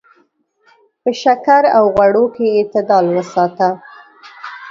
[1.01, 3.69] په شکر او غوړو کې اعتدال وساته.